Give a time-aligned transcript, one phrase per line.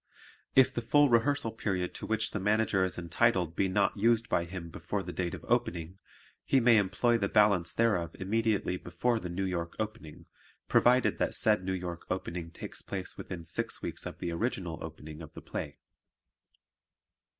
[0.55, 4.45] If the full rehearsal period to which the Manager is entitled be not used by
[4.45, 5.99] him before the date of opening,
[6.43, 10.25] he may employ the balance thereof immediately before the New York opening,
[10.67, 15.21] provided that said New York opening takes place within six weeks of the original opening
[15.21, 15.77] of the play.